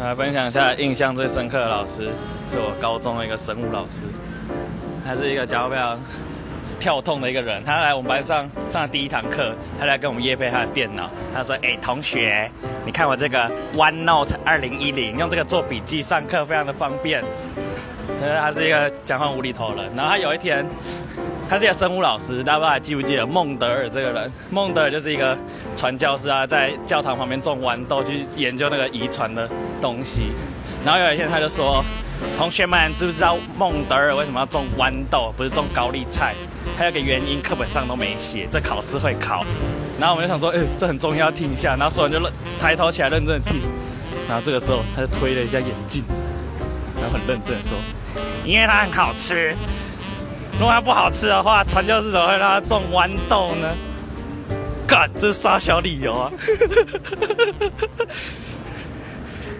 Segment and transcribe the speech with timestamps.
[0.00, 2.08] 来分享一下印象最深刻的老师，
[2.46, 4.04] 是我高中的一个生物老师，
[5.04, 5.98] 他是一个讲话非常
[6.78, 7.62] 跳痛的一个人。
[7.64, 11.10] 他来我们班上上第一堂课，他来跟我们夜配他的电脑。
[11.34, 12.50] 他说：“哎，同学，
[12.84, 17.22] 你看我这个 OneNote 二零一零，用这个做笔记上课非常的方便。”
[18.20, 19.84] 呃，他是一个讲话无厘头人。
[19.94, 20.66] 然后他有一天，
[21.48, 24.32] 他是一个生物老师，大家不知道还记不记得孟德尔这个人？
[24.50, 25.36] 孟德尔就是一个
[25.76, 29.48] 传教士啊，在教堂旁边种豌豆，去研究那个遗传的
[29.80, 30.32] 东西。
[30.84, 31.84] 然后有一天他就说
[32.36, 36.34] ：“同学们，知不知道孟德尔为什么要种豌豆，不是种高丽菜？
[36.76, 39.44] 还有个原因，课本上都没写，这考试会考。”
[39.98, 42.20] 然后我们就想说：“哎，这很重要，听一下。”然后说完就
[42.60, 43.60] 抬头起来认真的听。
[44.28, 46.04] 然后这个时候他就推了一下眼镜，
[47.00, 47.76] 然后很认真的说。
[48.44, 49.54] 因为它很好吃，
[50.58, 53.68] 如果它不好吃的话，传教士怎么会让它种豌豆呢？
[54.86, 56.32] 干，这是杀小理由啊！